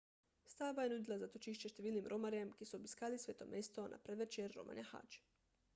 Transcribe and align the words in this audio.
stavba 0.51 0.85
je 0.85 0.91
nudila 0.93 1.17
zatočišče 1.23 1.71
številnim 1.73 2.09
romarjem 2.15 2.55
ki 2.61 2.69
so 2.71 2.81
obiskali 2.81 3.21
sveto 3.27 3.49
mesto 3.55 3.87
na 3.93 4.03
predvečer 4.09 4.57
romanja 4.61 4.91
hadž 4.95 5.23